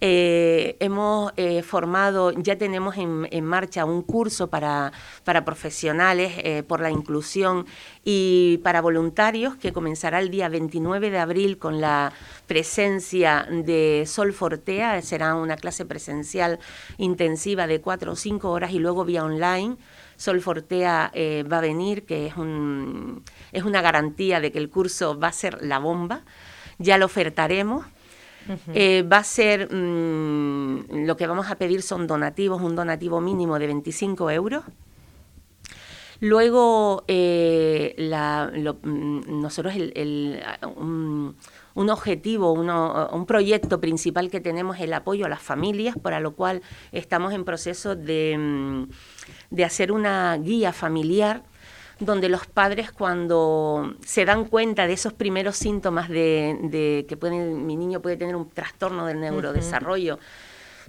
Eh, 0.00 0.76
hemos 0.78 1.32
eh, 1.36 1.62
formado, 1.62 2.30
ya 2.30 2.56
tenemos 2.56 2.96
en, 2.96 3.44
marcha 3.44 3.84
un 3.84 4.02
curso 4.02 4.48
para, 4.48 4.92
para 5.24 5.44
profesionales 5.44 6.34
eh, 6.38 6.62
por 6.62 6.80
la 6.80 6.92
inclusión 6.92 7.66
y 8.04 8.60
para 8.62 8.80
voluntarios 8.80 9.56
que 9.56 9.72
comenzará 9.72 10.20
el 10.20 10.30
día 10.30 10.48
29 10.48 11.10
de 11.10 11.18
abril 11.18 11.58
con 11.58 11.80
la 11.80 12.12
presencia 12.46 13.48
de 13.50 14.04
Sol 14.06 14.32
Fortea. 14.32 15.02
Será 15.02 15.34
una 15.34 15.56
clase 15.56 15.84
presencial 15.84 16.60
intensiva 16.98 17.66
de 17.66 17.80
cuatro 17.80 18.12
o 18.12 18.16
cinco 18.16 18.50
horas 18.50 18.70
y 18.70 18.78
luego 18.78 19.04
vía 19.04 19.24
online. 19.24 19.76
Sol 20.16 20.40
Fortea 20.40 21.12
va 21.50 21.58
a 21.58 21.60
venir, 21.60 22.04
que 22.04 22.26
es, 22.26 22.36
un, 22.36 23.24
es 23.52 23.62
una 23.64 23.82
garantía 23.82 24.40
de 24.40 24.52
que 24.52 24.58
el 24.58 24.68
curso 24.68 25.18
va 25.18 25.28
a 25.28 25.32
ser 25.32 25.62
la 25.62 25.78
bomba. 25.78 26.22
Ya 26.78 26.98
lo 26.98 27.06
ofertaremos 27.06 27.84
eh, 28.74 29.02
va 29.02 29.18
a 29.18 29.24
ser, 29.24 29.72
mm, 29.72 31.06
lo 31.06 31.16
que 31.16 31.26
vamos 31.26 31.50
a 31.50 31.56
pedir 31.56 31.82
son 31.82 32.06
donativos, 32.06 32.62
un 32.62 32.76
donativo 32.76 33.20
mínimo 33.20 33.58
de 33.58 33.66
25 33.66 34.30
euros. 34.30 34.64
Luego, 36.20 37.04
eh, 37.06 37.94
mm, 38.82 39.40
nosotros 39.40 39.74
el, 39.76 40.42
un, 40.76 41.90
objetivo, 41.90 42.52
un 42.52 43.26
proyecto 43.26 43.80
principal 43.80 44.30
que 44.30 44.40
tenemos 44.40 44.76
es 44.76 44.82
el 44.82 44.94
apoyo 44.94 45.26
a 45.26 45.28
las 45.28 45.42
familias, 45.42 45.96
para 45.96 46.18
lo 46.18 46.34
cual 46.34 46.62
estamos 46.90 47.32
en 47.32 47.44
proceso 47.44 47.94
de, 47.94 48.36
mm, 48.36 48.90
de 49.50 49.64
hacer 49.64 49.92
una 49.92 50.36
guía 50.38 50.72
familiar 50.72 51.44
donde 52.00 52.28
los 52.28 52.46
padres 52.46 52.92
cuando 52.92 53.94
se 54.04 54.24
dan 54.24 54.44
cuenta 54.44 54.86
de 54.86 54.92
esos 54.92 55.12
primeros 55.12 55.56
síntomas 55.56 56.08
de, 56.08 57.04
que 57.08 57.16
mi 57.30 57.76
niño 57.76 58.00
puede 58.00 58.16
tener 58.16 58.36
un 58.36 58.48
trastorno 58.50 59.06
del 59.06 59.20
neurodesarrollo, 59.20 60.18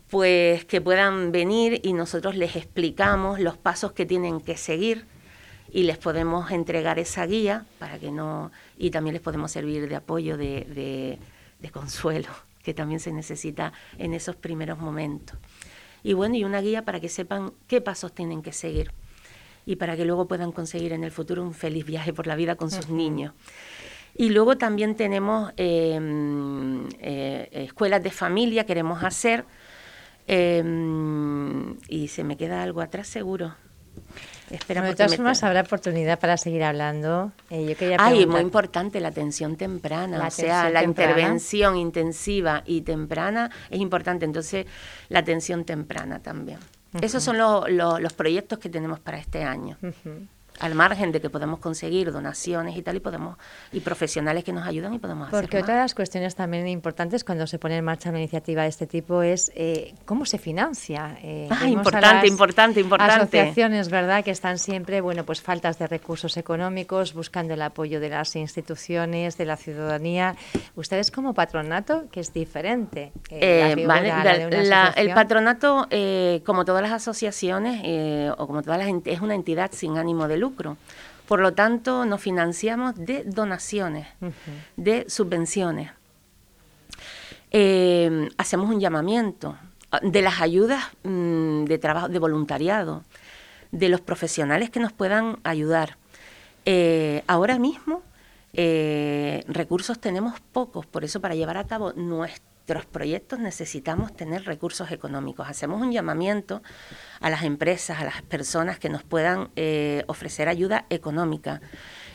pues 0.10 0.66
que 0.66 0.82
puedan 0.82 1.32
venir 1.32 1.82
y 1.84 1.94
nosotros 1.94 2.36
les 2.36 2.56
explicamos 2.56 3.39
los 3.39 3.58
pasos 3.58 3.92
que 3.94 4.06
tienen 4.06 4.39
que 4.42 4.58
seguir 4.58 5.06
y 5.72 5.84
les 5.84 5.98
podemos 5.98 6.51
entregar 6.51 6.98
esa 6.98 7.25
guía 7.25 7.66
para 7.78 8.00
que 8.00 8.12
no 8.12 8.51
y 8.78 8.89
también 8.89 9.13
les 9.13 9.22
podemos 9.22 9.51
servir 9.51 9.88
de 9.88 9.96
apoyo 9.96 10.38
de, 10.38 11.20
de 11.60 11.72
consuelo 11.72 12.30
que 12.63 12.74
también 12.74 13.00
se 13.00 13.12
necesita 13.12 13.74
en 13.98 14.13
esos 14.13 14.36
primeros 14.36 14.80
momentos. 14.80 15.38
Y 16.01 16.13
bueno 16.13 16.36
y 16.36 16.44
una 16.44 16.62
guía 16.62 16.86
para 16.86 17.00
que 17.00 17.10
sepan 17.10 17.51
qué 17.68 17.82
pasos 17.82 18.13
tienen 18.13 18.42
que 18.42 18.54
seguir 18.54 18.92
y 19.70 19.76
para 19.76 19.96
que 19.96 20.04
luego 20.04 20.28
puedan 20.28 20.52
conseguir 20.52 20.94
en 20.94 21.04
el 21.04 21.12
futuro 21.12 21.44
un 21.44 21.54
feliz 21.54 21.86
viaje 21.86 22.12
por 22.12 22.26
la 22.26 22.36
vida 22.36 22.56
con 22.56 22.72
sus 22.72 22.90
niños. 22.90 23.34
Y 24.16 24.30
luego 24.30 24.58
también 24.58 24.96
tenemos 24.96 25.54
em, 25.58 26.88
eh, 27.00 27.48
escuelas 27.52 28.02
de 28.02 28.10
familia, 28.10 28.66
queremos 28.66 29.04
hacer, 29.04 29.46
em, 30.26 31.78
y 31.88 32.08
se 32.08 32.24
me 32.24 32.36
queda 32.36 32.64
algo 32.64 32.82
atrás 32.82 33.08
seguro. 33.08 33.54
Espera, 34.50 34.82
de 34.82 34.96
todas 34.96 35.16
formas, 35.16 35.44
habrá 35.44 35.62
oportunidad 35.62 36.20
para 36.20 36.36
seguir 36.38 36.64
hablando. 36.64 37.32
Eh, 37.52 37.68
yo 37.70 37.78
quería 37.78 37.98
Ay, 38.00 38.26
muy 38.26 38.42
importante 38.42 39.00
la 39.00 39.10
atención 39.10 39.56
temprana, 39.56 40.26
o 40.26 40.32
sea, 40.32 40.72
la 40.72 40.84
intervención 40.84 41.78
intensiva 41.78 42.64
y 42.66 42.82
temprana 42.82 43.52
es 43.70 43.80
importante, 43.80 44.26
entonces 44.26 44.66
la 45.10 45.20
atención 45.20 45.64
temprana 45.64 46.24
también. 46.24 46.58
Esos 47.01 47.24
son 47.24 47.38
los 47.38 48.13
proyectos 48.13 48.60
que 48.60 48.69
tenemos 48.69 49.00
para 49.00 49.17
este 49.17 49.43
año 49.43 49.77
al 50.60 50.75
margen 50.75 51.12
de 51.12 51.22
que 51.22 51.30
podemos 51.30 51.60
conseguir 51.60 52.12
donaciones 52.12 52.78
y 52.78 52.82
tal 52.82 52.98
y 52.98 53.00
podemos 53.00 53.38
y 53.72 53.80
profesionales 53.80 54.44
que 54.44 54.54
nos 54.54 54.68
ayudan 54.68 54.94
y 54.94 55.00
podemos 55.00 55.28
hacer 55.28 55.42
porque 55.42 55.60
otra 55.60 55.75
de 55.75 55.82
las 55.82 55.96
cuestiones 55.96 56.36
también 56.36 56.68
importantes 56.68 57.24
cuando 57.24 57.48
se 57.48 57.60
pone 57.60 57.78
en 57.78 57.86
marcha 57.86 58.10
una 58.10 58.20
iniciativa 58.20 58.63
de 58.63 58.70
este 58.70 58.88
tipo 58.88 59.22
es 59.22 59.51
eh, 59.56 59.96
cómo 60.06 60.25
se 60.25 60.38
financia 60.38 61.18
eh, 61.24 61.48
ah, 61.50 61.68
importante 61.68 62.28
importante 62.28 62.80
importante. 62.80 63.13
asociaciones 63.13 63.89
verdad 63.89 64.24
que 64.24 64.32
están 64.32 64.60
siempre 64.60 65.01
bueno 65.01 65.25
pues 65.25 65.42
faltas 65.42 65.80
de 65.80 65.88
recursos 65.88 66.36
económicos 66.38 67.13
buscando 67.13 67.54
el 67.54 67.62
apoyo 67.62 68.00
de 68.00 68.10
las 68.10 68.36
instituciones 68.36 69.38
de 69.38 69.46
la 69.46 69.58
ciudadanía. 69.58 70.36
Ustedes 70.75 71.12
como 71.12 71.34
patronato 71.34 72.10
que 72.12 72.20
es 72.20 72.34
diferente 72.34 73.12
eh, 73.30 73.75
el 74.96 75.13
patronato 75.13 75.88
como 76.46 76.66
todas 76.66 76.82
las 76.82 76.92
asociaciones 76.92 78.34
o 78.38 78.48
como 78.48 78.62
todas 78.62 78.80
las 78.80 78.89
es 79.06 79.22
una 79.22 79.36
entidad 79.36 79.72
sin 79.74 79.98
ánimo 79.98 80.28
de 80.28 80.38
lucro 80.38 80.49
por 81.27 81.39
lo 81.39 81.53
tanto, 81.53 82.06
nos 82.06 82.22
financiamos 82.22 82.96
de 82.96 83.24
donaciones, 83.24 84.08
de 84.77 85.10
subvenciones. 85.10 85.91
Eh, 87.51 88.29
hacemos 88.38 88.70
un 88.70 88.79
llamamiento 88.79 89.58
de 90.01 90.22
las 90.22 90.41
ayudas 90.41 90.84
mm, 91.03 91.65
de 91.65 91.77
trabajo, 91.77 92.10
de 92.10 92.20
voluntariado, 92.20 93.03
de 93.72 93.89
los 93.89 94.01
profesionales 94.01 94.70
que 94.70 94.79
nos 94.79 94.94
puedan 94.94 95.38
ayudar. 95.44 95.98
Eh, 96.65 97.24
ahora 97.27 97.58
mismo 97.58 98.03
eh, 98.53 99.44
recursos 99.48 100.00
tenemos 100.00 100.39
pocos, 100.51 100.86
por 100.86 101.03
eso 101.03 101.22
para 101.22 101.36
llevar 101.36 101.58
a 101.58 101.68
cabo 101.68 101.94
nuestros 102.70 102.86
proyectos 102.86 103.40
necesitamos 103.40 104.16
tener 104.16 104.46
recursos 104.46 104.92
económicos. 104.92 105.50
Hacemos 105.50 105.82
un 105.82 105.92
llamamiento 105.92 106.62
a 107.20 107.32
las 107.32 107.42
empresas, 107.42 108.00
a 108.00 108.04
las 108.04 108.22
personas 108.22 108.78
que 108.78 108.90
nos 108.90 109.02
puedan 109.04 109.50
eh, 109.56 110.04
ofrecer 110.06 110.48
ayuda 110.48 110.86
económica. 110.92 111.62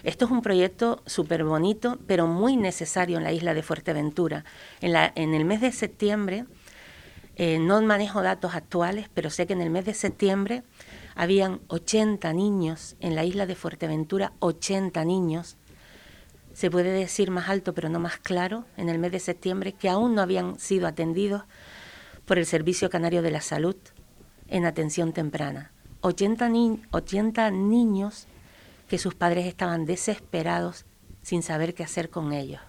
Esto 0.05 0.27
es 0.27 0.31
un 0.31 0.43
proyecto 0.43 1.03
súper 1.07 1.43
bonito, 1.43 1.99
pero 2.07 2.29
muy 2.29 2.57
necesario 2.57 3.19
en 3.19 3.25
la 3.25 3.33
isla 3.33 3.53
de 3.53 3.65
Fuerteventura. 3.65 4.45
En, 4.81 4.93
la, 4.93 5.13
en 5.17 5.35
el 5.35 5.45
mes 5.45 5.61
de 5.61 5.73
septiembre, 5.73 6.45
eh, 7.35 7.59
no 7.59 7.83
manejo 7.83 8.23
datos 8.23 8.55
actuales, 8.55 9.09
pero 9.13 9.31
sé 9.31 9.49
que 9.49 9.55
en 9.55 9.61
el 9.61 9.71
mes 9.71 9.87
de 9.87 9.95
septiembre 9.95 10.63
habían 11.17 11.63
80 11.67 12.33
niños 12.33 12.95
en 13.01 13.17
la 13.17 13.25
isla 13.25 13.47
de 13.47 13.57
Fuerteventura, 13.57 14.35
80 14.39 15.05
niños. 15.05 15.57
Se 16.55 16.71
puede 16.71 16.93
decir 16.93 17.31
más 17.33 17.49
alto, 17.49 17.75
pero 17.75 17.89
no 17.89 17.99
más 17.99 18.17
claro, 18.19 18.65
en 18.77 18.89
el 18.89 19.01
mes 19.01 19.11
de 19.13 19.19
septiembre, 19.19 19.73
que 19.73 19.89
aún 19.89 20.15
no 20.15 20.23
habían 20.23 20.59
sido 20.59 20.87
atendidos 20.87 21.43
por 22.25 22.39
el 22.39 22.47
Servicio 22.47 22.89
Canario 22.91 23.23
de 23.23 23.33
la 23.33 23.41
Salud 23.41 23.77
en 24.49 24.65
atención 24.65 25.13
temprana. 25.13 25.73
80, 26.01 26.49
niños 27.51 28.29
que 28.89 28.99
sus 28.99 29.15
padres 29.15 29.47
estaban 29.47 29.85
desesperados 29.85 30.87
sin 31.23 31.43
saber 31.43 31.75
qué 31.75 31.83
hacer 31.83 32.09
con 32.09 32.33
ellos, 32.33 32.61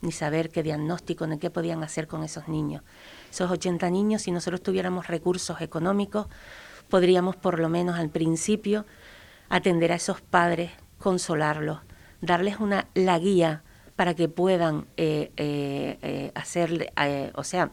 ni 0.00 0.10
saber 0.10 0.48
qué 0.48 0.62
diagnóstico, 0.62 1.26
ni 1.26 1.38
qué 1.38 1.50
podían 1.50 1.82
hacer 1.82 2.06
con 2.06 2.24
esos 2.24 2.48
niños. 2.48 2.82
Esos 3.30 3.50
80 3.50 3.90
niños, 3.90 4.22
si 4.22 4.30
nosotros 4.30 4.62
tuviéramos 4.62 5.08
recursos 5.08 5.60
económicos, 5.60 6.28
podríamos 6.88 7.36
por 7.36 7.58
lo 7.58 7.68
menos 7.68 7.98
al 7.98 8.08
principio 8.08 8.86
atender 9.50 9.92
a 9.92 9.96
esos 9.96 10.22
padres, 10.22 10.70
consolarlos, 10.98 11.80
darles 12.24 12.60
una, 12.60 12.88
la 12.94 13.18
guía 13.18 13.62
para 13.96 14.14
que 14.14 14.28
puedan 14.28 14.86
eh, 14.96 15.30
eh, 15.36 15.98
eh 16.02 16.32
hacerle, 16.34 16.92
eh, 16.96 17.30
o 17.34 17.44
sea, 17.44 17.70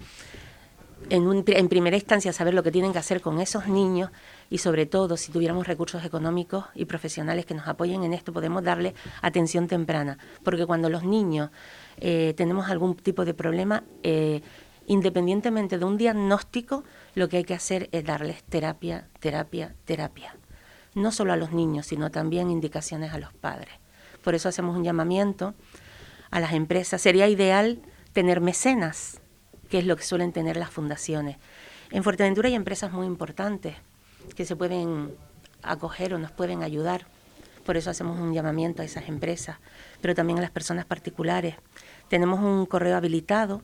en, 1.09 1.43
en, 1.47 1.69
primera 1.69 1.95
instancia 1.95 2.33
saber 2.33 2.53
lo 2.53 2.63
que 2.63 2.71
tienen 2.71 2.93
que 2.93 2.99
hacer 2.99 3.21
con 3.21 3.39
esos 3.39 3.67
niños 3.67 4.11
y 4.49 4.59
sobre 4.59 4.85
todo 4.85 5.17
si 5.17 5.31
tuviéramos 5.31 5.67
recursos 5.67 6.03
económicos 6.03 6.65
y 6.75 6.85
profesionales 6.85 7.45
que 7.45 7.53
nos 7.53 7.67
apoyen 7.67 8.03
en 8.03 8.13
esto 8.13 8.33
podemos 8.33 8.63
darle 8.63 8.93
atención 9.21 9.67
temprana. 9.67 10.17
Porque 10.43 10.65
cuando 10.65 10.89
los 10.89 11.03
niños 11.03 11.49
eh, 11.97 12.33
tenemos 12.37 12.69
algún 12.69 12.95
tipo 12.95 13.25
de 13.25 13.33
problema 13.33 13.83
eh, 14.03 14.41
independientemente 14.87 15.77
de 15.77 15.85
un 15.85 15.97
diagnóstico 15.97 16.83
lo 17.15 17.29
que 17.29 17.37
hay 17.37 17.43
que 17.43 17.53
hacer 17.53 17.89
es 17.91 18.03
darles 18.03 18.43
terapia 18.43 19.07
terapia 19.19 19.75
terapia. 19.85 20.35
No 20.93 21.11
solo 21.11 21.33
a 21.33 21.37
los 21.37 21.51
niños 21.51 21.87
sino 21.87 22.11
también 22.11 22.51
indicaciones 22.51 23.13
a 23.13 23.19
los 23.19 23.33
padres 23.33 23.80
por 24.23 24.35
eso 24.35 24.49
hacemos 24.49 24.75
un 24.75 24.83
llamamiento 24.83 25.53
a 26.29 26.39
las 26.39 26.53
empresas 26.53 27.01
sería 27.01 27.27
ideal 27.27 27.81
tener 28.13 28.41
mecenas 28.41 29.21
que 29.71 29.79
es 29.79 29.85
lo 29.85 29.95
que 29.95 30.03
suelen 30.03 30.33
tener 30.33 30.57
las 30.57 30.69
fundaciones. 30.69 31.37
En 31.91 32.03
Fuerteventura 32.03 32.49
hay 32.49 32.55
empresas 32.55 32.91
muy 32.91 33.07
importantes 33.07 33.77
que 34.35 34.43
se 34.45 34.57
pueden 34.57 35.15
acoger 35.63 36.13
o 36.13 36.19
nos 36.19 36.31
pueden 36.31 36.61
ayudar, 36.61 37.07
Por 37.65 37.77
eso 37.77 37.89
hacemos 37.91 38.19
un 38.19 38.33
llamamiento 38.33 38.81
a 38.81 38.85
esas 38.85 39.07
empresas, 39.07 39.57
pero 40.01 40.15
también 40.15 40.39
a 40.39 40.41
las 40.41 40.49
personas 40.49 40.83
particulares. 40.83 41.53
Tenemos 42.09 42.39
un 42.39 42.65
correo 42.65 42.97
habilitado 42.97 43.61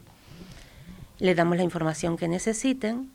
Le 1.22 1.36
damos 1.36 1.56
la 1.56 1.62
información 1.62 2.18
que 2.18 2.28
necesiten 2.28 3.12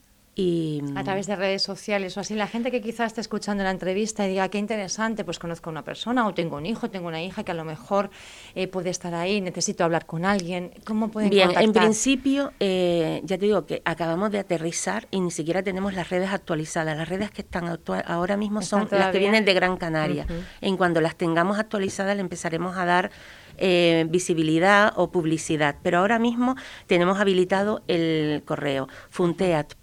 a 0.94 1.02
través 1.02 1.26
de 1.26 1.34
redes 1.34 1.62
sociales 1.62 2.14
o 2.16 2.20
así, 2.20 2.34
la 2.34 2.46
gente 2.46 2.70
que 2.70 2.82
quizás 2.82 3.06
esté 3.06 3.22
escuchando 3.22 3.64
la 3.64 3.70
entrevista 3.70 4.26
y 4.26 4.30
diga, 4.30 4.48
qué 4.50 4.58
interesante, 4.58 5.24
pues 5.24 5.38
conozco 5.38 5.70
a 5.70 5.72
una 5.72 5.82
persona 5.82 6.26
o 6.26 6.34
tengo 6.34 6.56
un 6.56 6.66
hijo, 6.66 6.90
tengo 6.90 7.08
una 7.08 7.22
hija 7.22 7.42
que 7.42 7.52
a 7.52 7.54
lo 7.54 7.64
mejor 7.64 8.10
eh, 8.54 8.68
puede 8.68 8.90
estar 8.90 9.14
ahí, 9.14 9.40
necesito 9.40 9.82
hablar 9.82 10.04
con 10.04 10.26
alguien, 10.26 10.72
¿cómo 10.84 11.08
pueden 11.08 11.30
Bien, 11.30 11.50
en 11.58 11.72
principio, 11.72 12.52
eh, 12.60 13.22
ya 13.24 13.38
te 13.38 13.46
digo 13.46 13.64
que 13.64 13.80
acabamos 13.86 14.30
de 14.30 14.38
aterrizar 14.38 15.08
y 15.10 15.20
ni 15.20 15.30
siquiera 15.30 15.62
tenemos 15.62 15.94
las 15.94 16.10
redes 16.10 16.30
actualizadas. 16.30 16.98
Las 16.98 17.08
redes 17.08 17.30
que 17.30 17.40
están 17.40 17.78
ahora 18.06 18.36
mismo 18.36 18.60
son 18.60 18.88
las 18.90 19.12
que 19.12 19.18
vienen 19.18 19.46
de 19.46 19.54
Gran 19.54 19.78
Canaria. 19.78 20.26
En 20.60 20.76
cuando 20.76 21.00
las 21.00 21.16
tengamos 21.16 21.58
actualizadas 21.58 22.14
le 22.14 22.20
empezaremos 22.20 22.76
a 22.76 22.84
dar 22.84 23.10
eh, 23.56 24.04
visibilidad 24.10 24.92
o 24.96 25.10
publicidad. 25.10 25.76
Pero 25.82 25.98
ahora 25.98 26.18
mismo 26.18 26.56
tenemos 26.86 27.18
habilitado 27.18 27.82
el 27.88 28.42
correo 28.44 28.86
funteat 29.08 29.74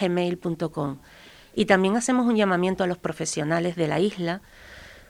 gmail.com 0.00 0.98
Y 1.54 1.64
también 1.66 1.96
hacemos 1.96 2.26
un 2.26 2.36
llamamiento 2.36 2.84
a 2.84 2.86
los 2.86 2.98
profesionales 2.98 3.76
de 3.76 3.88
la 3.88 4.00
isla, 4.00 4.42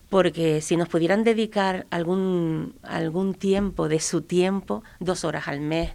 porque 0.09 0.61
si 0.61 0.77
nos 0.77 0.89
pudieran 0.89 1.25
dedicar 1.25 1.87
algún, 1.91 2.75
algún 2.83 3.35
tiempo 3.35 3.89
de 3.89 4.01
su 4.01 4.23
tiempo, 4.23 4.83
dos 4.99 5.25
horas 5.25 5.47
al 5.49 5.61
mes, 5.61 5.95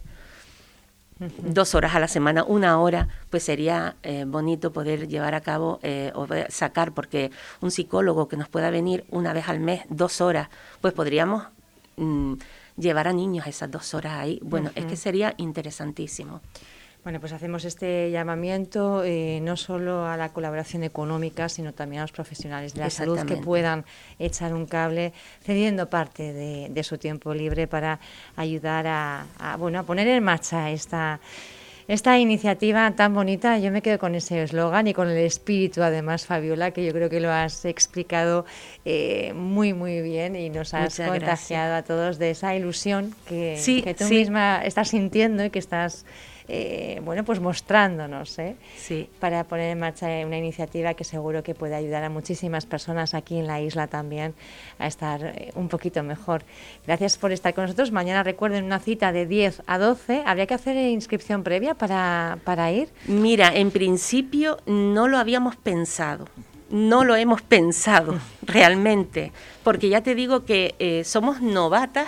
dos 1.19 1.75
horas 1.75 1.95
a 1.95 1.99
la 1.99 2.07
semana, 2.07 2.43
una 2.43 2.79
hora, 2.79 3.07
pues 3.29 3.43
sería 3.43 3.95
eh, 4.03 4.25
bonito 4.27 4.73
poder 4.73 5.07
llevar 5.07 5.33
a 5.33 5.41
cabo 5.41 5.79
eh, 5.81 6.11
o 6.13 6.27
sacar, 6.49 6.93
porque 6.93 7.31
un 7.61 7.71
psicólogo 7.71 8.27
que 8.27 8.37
nos 8.37 8.49
pueda 8.49 8.69
venir 8.69 9.05
una 9.09 9.33
vez 9.33 9.47
al 9.47 9.59
mes, 9.59 9.83
dos 9.89 10.21
horas, 10.21 10.49
pues 10.81 10.93
podríamos 10.93 11.43
mm, 11.95 12.33
llevar 12.77 13.07
a 13.07 13.13
niños 13.13 13.47
esas 13.47 13.71
dos 13.71 13.93
horas 13.93 14.13
ahí. 14.13 14.39
Bueno, 14.43 14.71
es 14.75 14.85
que 14.85 14.97
sería 14.97 15.33
interesantísimo. 15.37 16.41
Bueno, 17.05 17.19
pues 17.19 17.33
hacemos 17.33 17.63
este 17.65 18.09
llamamiento 18.09 19.03
eh, 19.03 19.39
no 19.39 19.57
solo 19.57 20.07
a 20.07 20.17
la 20.17 20.29
colaboración 20.29 20.81
económica, 20.81 21.49
sino 21.49 21.71
también 21.71 21.99
a 21.99 22.03
los 22.05 22.11
profesionales 22.11 22.73
de 22.73 22.79
la 22.79 22.89
salud 22.89 23.19
que 23.27 23.37
puedan 23.37 23.85
echar 24.17 24.55
un 24.55 24.65
cable, 24.65 25.13
cediendo 25.43 25.87
parte 25.87 26.33
de, 26.33 26.83
su 26.83 26.97
tiempo 26.97 27.31
libre 27.35 27.67
para 27.67 27.99
ayudar 28.35 28.87
a, 28.87 29.55
bueno, 29.59 29.77
a 29.77 29.83
poner 29.83 30.07
en 30.07 30.23
marcha 30.23 30.71
esta, 30.71 31.19
esta 31.87 32.17
iniciativa 32.17 32.89
tan 32.95 33.13
bonita. 33.13 33.59
Yo 33.59 33.71
me 33.71 33.83
quedo 33.83 33.99
con 33.99 34.15
ese 34.15 34.41
eslogan 34.41 34.87
y 34.87 34.95
con 34.95 35.07
el 35.07 35.17
espíritu, 35.17 35.83
además, 35.83 36.25
Fabiola, 36.25 36.71
que 36.71 36.83
yo 36.83 36.91
creo 36.91 37.07
que 37.07 37.19
lo 37.19 37.31
has 37.31 37.65
explicado 37.65 38.45
eh, 38.83 39.31
muy, 39.35 39.73
muy 39.73 40.01
bien 40.01 40.35
y 40.35 40.49
nos 40.49 40.73
has 40.73 40.97
contagiado 40.97 41.75
a 41.75 41.83
todos 41.83 42.17
de 42.17 42.31
esa 42.31 42.55
ilusión 42.55 43.13
que, 43.29 43.61
que 43.83 43.93
tú 43.93 44.05
misma 44.05 44.65
estás 44.65 44.87
sintiendo 44.87 45.45
y 45.45 45.51
que 45.51 45.59
estás 45.59 46.03
eh, 46.47 47.01
bueno, 47.03 47.23
pues 47.23 47.39
mostrándonos, 47.39 48.37
¿eh? 48.37 48.55
sí. 48.77 49.09
para 49.19 49.43
poner 49.45 49.71
en 49.71 49.79
marcha 49.79 50.07
una 50.25 50.37
iniciativa 50.37 50.93
que 50.93 51.03
seguro 51.03 51.43
que 51.43 51.55
puede 51.55 51.75
ayudar 51.75 52.03
a 52.03 52.09
muchísimas 52.09 52.65
personas 52.65 53.13
aquí 53.13 53.37
en 53.37 53.47
la 53.47 53.61
isla 53.61 53.87
también 53.87 54.35
a 54.77 54.87
estar 54.87 55.23
eh, 55.23 55.51
un 55.55 55.69
poquito 55.69 56.03
mejor. 56.03 56.43
Gracias 56.85 57.17
por 57.17 57.31
estar 57.31 57.53
con 57.53 57.63
nosotros. 57.63 57.91
Mañana 57.91 58.23
recuerden 58.23 58.65
una 58.65 58.79
cita 58.79 59.11
de 59.11 59.25
10 59.25 59.63
a 59.65 59.77
12. 59.79 60.23
¿Habría 60.25 60.45
que 60.45 60.53
hacer 60.53 60.77
inscripción 60.77 61.43
previa 61.43 61.73
para, 61.73 62.37
para 62.43 62.71
ir? 62.71 62.89
Mira, 63.07 63.55
en 63.55 63.71
principio 63.71 64.59
no 64.65 65.07
lo 65.07 65.17
habíamos 65.17 65.55
pensado 65.55 66.25
no 66.71 67.03
lo 67.03 67.15
hemos 67.15 67.43
pensado 67.43 68.19
realmente, 68.41 69.31
porque 69.63 69.87
ya 69.87 70.01
te 70.01 70.15
digo 70.15 70.45
que 70.45 71.03
somos 71.05 71.39
novatas 71.39 72.07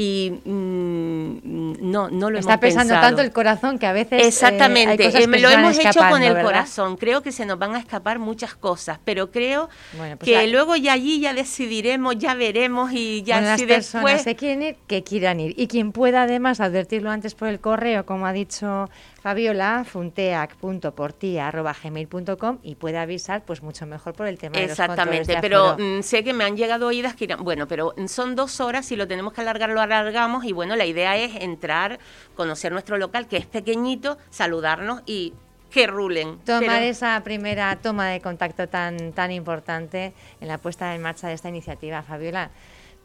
y 0.00 0.30
mm, 0.44 1.90
no, 1.90 2.08
no 2.08 2.30
lo 2.30 2.38
Está 2.38 2.60
pesando 2.60 2.94
tanto 2.94 3.20
el 3.20 3.32
corazón 3.32 3.80
que 3.80 3.86
a 3.86 3.92
veces. 3.92 4.22
Eh, 4.22 4.28
Exactamente, 4.28 5.06
eh, 5.06 5.26
lo 5.26 5.50
hemos 5.50 5.76
hecho 5.76 5.98
con 6.08 6.22
el 6.22 6.40
corazón. 6.40 6.96
Creo 6.96 7.20
que 7.20 7.32
se 7.32 7.44
nos 7.44 7.58
van 7.58 7.74
a 7.74 7.80
escapar 7.80 8.20
muchas 8.20 8.54
cosas, 8.54 9.00
pero 9.04 9.32
creo 9.32 9.68
pues 9.96 10.16
que 10.20 10.46
luego 10.46 10.76
ya 10.76 10.92
allí 10.92 11.18
ya 11.18 11.34
decidiremos, 11.34 12.16
ya 12.16 12.34
veremos 12.34 12.92
y 12.92 13.24
ya 13.24 13.40
bueno, 13.40 13.56
si 13.56 13.66
las 13.66 13.76
personas 13.76 14.22
se 14.22 14.36
quieren 14.36 14.62
ir, 14.62 14.76
que 14.86 15.02
quieran 15.02 15.40
ir. 15.40 15.54
Y 15.56 15.66
quien 15.66 15.90
pueda 15.90 16.22
además 16.22 16.60
advertirlo 16.60 17.10
antes 17.10 17.34
por 17.34 17.48
el 17.48 17.58
correo, 17.58 18.06
como 18.06 18.26
ha 18.26 18.32
dicho 18.32 18.88
Fabiola, 19.20 19.84
funteac.portia.gmail.com 19.84 22.58
y 22.62 22.76
puede 22.76 22.98
avisar 22.98 23.42
pues 23.44 23.64
mucho 23.64 23.84
mejor 23.84 24.14
por 24.14 24.28
el 24.28 24.38
tema 24.38 24.58
de 24.58 24.66
Exactamente, 24.66 25.32
los 25.32 25.42
pero 25.42 25.76
mm, 25.76 26.02
sé 26.02 26.22
que 26.22 26.32
me 26.32 26.44
han 26.44 26.56
llegado 26.56 26.86
oídas 26.86 27.16
que 27.16 27.24
irán, 27.24 27.42
bueno, 27.42 27.66
pero 27.66 27.96
son 28.06 28.36
dos 28.36 28.60
horas, 28.60 28.92
y 28.92 28.96
lo 28.96 29.08
tenemos 29.08 29.32
que 29.32 29.40
alargar, 29.40 29.70
lo 29.70 29.80
alargamos 29.92 30.44
y 30.44 30.52
bueno, 30.52 30.76
la 30.76 30.86
idea 30.86 31.16
es 31.16 31.36
entrar, 31.36 31.98
conocer 32.34 32.72
nuestro 32.72 32.98
local 32.98 33.26
que 33.26 33.36
es 33.36 33.46
pequeñito, 33.46 34.18
saludarnos 34.30 35.02
y 35.06 35.34
que 35.70 35.86
rulen. 35.86 36.38
Tomar 36.38 36.82
esa 36.82 37.20
primera 37.24 37.76
toma 37.76 38.08
de 38.08 38.20
contacto 38.20 38.68
tan, 38.68 39.12
tan 39.12 39.30
importante 39.32 40.14
en 40.40 40.48
la 40.48 40.58
puesta 40.58 40.94
en 40.94 41.02
marcha 41.02 41.28
de 41.28 41.34
esta 41.34 41.48
iniciativa, 41.48 42.02
Fabiola 42.02 42.50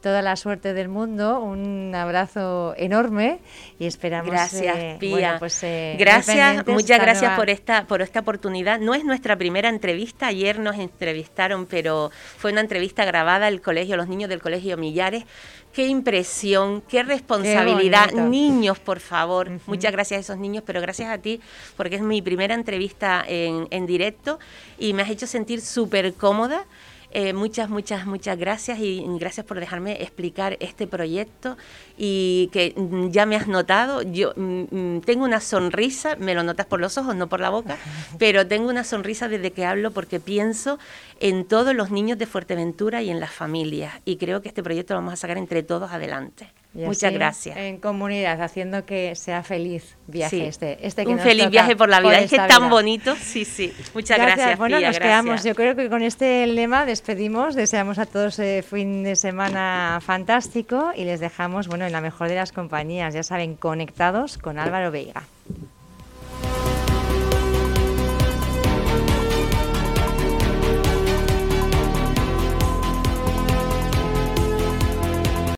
toda 0.04 0.20
la 0.20 0.36
suerte 0.36 0.74
del 0.74 0.90
mundo, 0.90 1.40
un 1.40 1.94
abrazo 1.94 2.74
enorme 2.76 3.38
y 3.78 3.86
esperamos. 3.86 4.30
Gracias, 4.30 4.76
eh, 4.76 4.96
Pía. 5.00 5.38
pues, 5.38 5.62
eh, 5.62 5.96
gracias, 5.98 6.66
muchas 6.66 7.00
gracias 7.00 7.34
por 7.38 7.48
esta 7.48 7.86
por 7.86 8.02
esta 8.02 8.20
oportunidad. 8.20 8.80
No 8.80 8.92
es 8.92 9.02
nuestra 9.02 9.34
primera 9.38 9.70
entrevista. 9.70 10.26
Ayer 10.26 10.58
nos 10.58 10.76
entrevistaron, 10.76 11.64
pero 11.64 12.10
fue 12.36 12.52
una 12.52 12.60
entrevista 12.60 13.06
grabada 13.06 13.46
al 13.46 13.62
colegio, 13.62 13.96
los 13.96 14.06
niños 14.06 14.28
del 14.28 14.42
colegio 14.42 14.76
Millares. 14.76 15.24
Qué 15.72 15.86
impresión, 15.86 16.82
qué 16.82 17.02
responsabilidad. 17.02 18.12
niños, 18.12 18.78
por 18.78 19.00
favor. 19.00 19.50
Muchas 19.66 19.90
gracias 19.90 20.18
a 20.18 20.20
esos 20.20 20.36
niños, 20.36 20.64
pero 20.66 20.82
gracias 20.82 21.08
a 21.08 21.16
ti, 21.16 21.40
porque 21.78 21.96
es 21.96 22.02
mi 22.02 22.20
primera 22.20 22.54
entrevista 22.54 23.24
en, 23.26 23.68
en 23.70 23.86
directo 23.86 24.38
y 24.78 24.92
me 24.92 25.00
has 25.00 25.08
hecho 25.08 25.26
sentir 25.26 25.62
súper 25.62 26.12
cómoda. 26.12 26.66
Eh, 27.16 27.32
muchas, 27.32 27.70
muchas, 27.70 28.06
muchas 28.06 28.36
gracias 28.36 28.80
y 28.80 29.04
gracias 29.20 29.46
por 29.46 29.60
dejarme 29.60 30.02
explicar 30.02 30.56
este 30.58 30.88
proyecto 30.88 31.56
y 31.96 32.50
que 32.52 32.74
mm, 32.76 33.10
ya 33.10 33.24
me 33.24 33.36
has 33.36 33.46
notado. 33.46 34.02
Yo 34.02 34.32
mm, 34.34 34.64
mm, 34.96 35.00
tengo 35.02 35.24
una 35.24 35.40
sonrisa, 35.40 36.16
me 36.16 36.34
lo 36.34 36.42
notas 36.42 36.66
por 36.66 36.80
los 36.80 36.98
ojos, 36.98 37.14
no 37.14 37.28
por 37.28 37.38
la 37.38 37.50
boca, 37.50 37.78
pero 38.18 38.48
tengo 38.48 38.68
una 38.68 38.82
sonrisa 38.82 39.28
desde 39.28 39.52
que 39.52 39.64
hablo 39.64 39.92
porque 39.92 40.18
pienso 40.18 40.80
en 41.20 41.44
todos 41.44 41.72
los 41.72 41.92
niños 41.92 42.18
de 42.18 42.26
Fuerteventura 42.26 43.00
y 43.00 43.10
en 43.10 43.20
las 43.20 43.30
familias 43.30 43.94
y 44.04 44.16
creo 44.16 44.42
que 44.42 44.48
este 44.48 44.64
proyecto 44.64 44.94
lo 44.94 44.98
vamos 44.98 45.12
a 45.12 45.16
sacar 45.16 45.38
entre 45.38 45.62
todos 45.62 45.92
adelante. 45.92 46.48
Muchas 46.74 47.12
gracias. 47.12 47.56
En 47.56 47.78
comunidad, 47.78 48.40
haciendo 48.42 48.84
que 48.84 49.14
sea 49.14 49.42
feliz 49.44 49.96
viaje 50.08 50.48
este, 50.48 50.84
este 50.84 51.06
Un 51.06 51.20
feliz 51.20 51.48
viaje 51.48 51.76
por 51.76 51.88
la 51.88 52.00
vida. 52.00 52.18
Es 52.18 52.30
que 52.30 52.36
es 52.36 52.46
tan 52.48 52.68
bonito. 52.68 53.14
Sí, 53.16 53.44
sí. 53.44 53.72
Muchas 53.94 54.18
gracias. 54.18 54.58
bueno, 54.58 54.80
nos 54.80 54.98
quedamos. 54.98 55.44
Yo 55.44 55.54
creo 55.54 55.76
que 55.76 55.88
con 55.88 56.02
este 56.02 56.46
lema 56.46 56.84
despedimos. 56.84 57.54
Deseamos 57.54 57.98
a 57.98 58.06
todos 58.06 58.38
eh, 58.40 58.64
fin 58.68 59.04
de 59.04 59.14
semana 59.16 60.00
fantástico 60.04 60.92
y 60.96 61.04
les 61.04 61.20
dejamos, 61.20 61.68
bueno, 61.68 61.86
en 61.86 61.92
la 61.92 62.00
mejor 62.00 62.28
de 62.28 62.34
las 62.34 62.52
compañías. 62.52 63.14
Ya 63.14 63.22
saben, 63.22 63.54
conectados 63.54 64.38
con 64.38 64.58
Álvaro 64.58 64.90
Veiga. 64.90 65.22